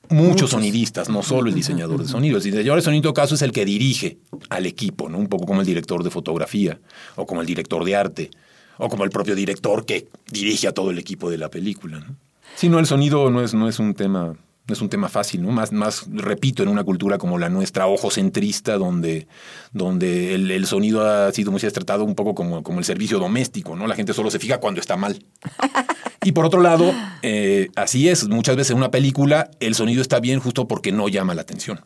muchos, 0.09 0.51
sonidistas, 0.51 1.09
no 1.09 1.23
solo 1.23 1.49
el 1.49 1.55
diseñador 1.55 2.01
de 2.03 2.09
sonido. 2.09 2.39
El 2.39 2.43
diseñador 2.43 2.77
de 2.77 2.83
sonido, 2.83 2.99
en 2.99 3.03
todo 3.03 3.15
caso, 3.15 3.35
es 3.35 3.43
el 3.43 3.53
que 3.53 3.65
dirige 3.65 4.19
al 4.49 4.65
equipo, 4.67 5.09
¿no? 5.09 5.19
Un 5.19 5.27
poco 5.27 5.47
como 5.47 5.61
el 5.61 5.67
director 5.67 6.03
de 6.03 6.11
fotografía 6.11 6.81
o 7.17 7.27
como 7.27 7.43
el 7.43 7.47
director 7.47 7.85
de 7.85 7.97
arte 7.97 8.31
o 8.79 8.89
como 8.89 9.05
el 9.05 9.11
propio 9.11 9.35
director 9.35 9.85
que 9.85 10.09
dirige 10.31 10.67
a 10.67 10.73
todo 10.73 10.91
el 10.91 10.99
equipo 10.99 11.31
de 11.31 11.37
la 11.37 11.51
película. 11.51 12.01
¿no? 12.01 12.17
Si 12.57 12.71
no, 12.71 12.79
el 12.79 12.87
sonido 12.87 13.31
no 13.31 13.43
es, 13.43 13.53
no 13.53 13.69
es 13.69 13.79
un 13.79 13.95
tema 13.95 14.35
es 14.73 14.81
un 14.81 14.89
tema 14.89 15.09
fácil, 15.09 15.43
¿no? 15.43 15.51
Más, 15.51 15.73
más, 15.73 16.07
repito, 16.11 16.63
en 16.63 16.69
una 16.69 16.85
cultura 16.85 17.19
como 17.19 17.39
la 17.39 17.49
nuestra, 17.49 17.87
ojocentrista, 17.87 18.77
donde, 18.79 19.27
donde 19.73 20.35
el, 20.35 20.67
sonido 20.67 21.05
ha 21.05 21.33
sido 21.33 21.51
muy 21.51 21.61
tratado 21.61 22.05
un 22.05 22.15
poco 22.15 22.35
como, 22.35 22.63
como 22.63 22.79
el 22.79 22.85
servicio 22.85 23.19
doméstico, 23.19 23.77
¿no? 23.77 23.87
La 23.87 23.95
gente 23.95 24.13
solo 24.13 24.31
se 24.31 24.39
fija 24.39 24.59
cuando 24.59 24.81
está 24.81 24.97
mal. 24.97 25.25
Y 26.23 26.33
por 26.33 26.45
otro 26.45 26.61
lado, 26.61 26.93
eh, 27.23 27.71
así 27.77 28.09
es, 28.09 28.29
muchas 28.29 28.55
veces 28.55 28.73
en 28.73 28.77
una 28.77 28.91
película 28.91 29.51
el 29.59 29.75
sonido 29.75 30.03
está 30.03 30.21
bien 30.21 30.39
justo 30.39 30.69
porque 30.69 30.93
no 30.93 31.09
llama 31.09 31.35
la 31.35 31.41
atención. 31.41 31.81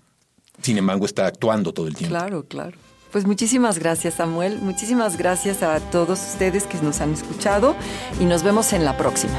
Sin 0.60 0.76
embargo, 0.76 1.06
está 1.06 1.26
actuando 1.26 1.72
todo 1.72 1.86
el 1.86 1.94
tiempo. 1.94 2.16
Claro, 2.16 2.44
claro. 2.44 2.76
Pues 3.12 3.26
muchísimas 3.26 3.78
gracias 3.78 4.14
Samuel, 4.14 4.58
muchísimas 4.58 5.16
gracias 5.16 5.62
a 5.62 5.78
todos 5.78 6.18
ustedes 6.32 6.64
que 6.64 6.78
nos 6.78 7.00
han 7.00 7.12
escuchado 7.12 7.76
y 8.20 8.24
nos 8.24 8.42
vemos 8.42 8.72
en 8.72 8.84
la 8.84 8.96
próxima. 8.96 9.38